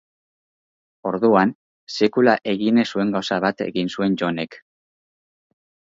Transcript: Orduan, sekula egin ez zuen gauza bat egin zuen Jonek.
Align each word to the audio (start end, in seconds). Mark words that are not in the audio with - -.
Orduan, 1.09 1.51
sekula 1.97 2.35
egin 2.55 2.83
ez 2.85 2.89
zuen 2.97 3.15
gauza 3.19 3.41
bat 3.47 3.65
egin 3.71 3.95
zuen 3.97 4.21
Jonek. 4.23 4.63